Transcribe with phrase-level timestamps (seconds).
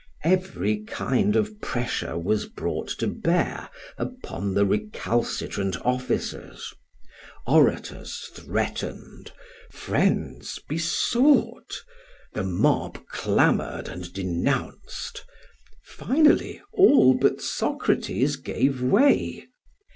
[0.23, 3.69] Every kind of pressure was brought to bear
[3.99, 6.73] upon the recalcitrant officers;
[7.45, 9.31] orators threatened,
[9.71, 11.83] friends besought,
[12.33, 15.23] the mob clamoured and denounced.
[15.83, 19.45] Finally all but Socrates gave way.